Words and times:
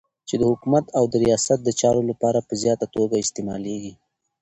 چی 0.27 0.35
د 0.39 0.43
حکومت 0.51 0.85
او 0.97 1.03
د 1.11 1.13
ریاست 1.23 1.59
دچارو 1.69 2.01
لپاره 2.09 2.39
په 2.47 2.53
زیاته 2.61 2.85
توګه 2.95 3.15
استعمالیږی 3.19 3.93